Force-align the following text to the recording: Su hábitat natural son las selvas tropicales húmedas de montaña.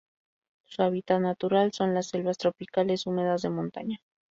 Su 0.65 0.81
hábitat 0.81 1.21
natural 1.21 1.73
son 1.73 1.93
las 1.93 2.07
selvas 2.07 2.39
tropicales 2.39 3.05
húmedas 3.05 3.43
de 3.43 3.51
montaña. 3.51 3.99